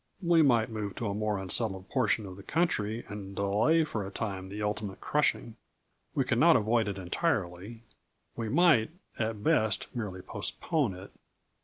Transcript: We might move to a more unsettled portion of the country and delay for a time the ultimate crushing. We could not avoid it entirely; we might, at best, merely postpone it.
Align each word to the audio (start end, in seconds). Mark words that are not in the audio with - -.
We 0.23 0.41
might 0.41 0.71
move 0.71 0.95
to 0.95 1.09
a 1.09 1.13
more 1.13 1.37
unsettled 1.37 1.87
portion 1.89 2.25
of 2.25 2.35
the 2.35 2.41
country 2.41 3.05
and 3.07 3.35
delay 3.35 3.83
for 3.83 4.03
a 4.03 4.09
time 4.09 4.49
the 4.49 4.63
ultimate 4.63 4.99
crushing. 4.99 5.57
We 6.15 6.23
could 6.23 6.39
not 6.39 6.55
avoid 6.55 6.87
it 6.87 6.97
entirely; 6.97 7.83
we 8.35 8.49
might, 8.49 8.89
at 9.19 9.43
best, 9.43 9.95
merely 9.95 10.23
postpone 10.23 10.95
it. 10.95 11.11